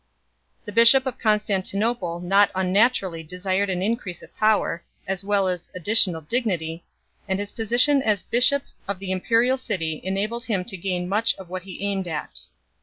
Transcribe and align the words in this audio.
The 0.65 0.71
bishop 0.71 1.05
of 1.05 1.19
Constantinople 1.19 2.21
not 2.21 2.49
unnaturally 2.55 3.21
desired 3.21 3.69
an 3.69 3.83
increase 3.83 4.23
of 4.23 4.35
power, 4.35 4.83
as 5.07 5.23
well 5.23 5.47
as 5.47 5.69
additional 5.75 6.21
dignity, 6.21 6.83
and 7.27 7.37
his 7.37 7.51
position 7.51 8.01
as 8.01 8.23
bishop 8.23 8.63
of 8.87 8.97
the 8.97 9.11
impe 9.11 9.29
rial 9.39 9.57
city 9.57 10.01
enabled 10.03 10.45
him 10.45 10.65
to 10.65 10.75
gain 10.75 11.07
much 11.07 11.35
of 11.35 11.49
what 11.49 11.61
he 11.65 11.83
aimed 11.83 12.07
at. 12.07 12.39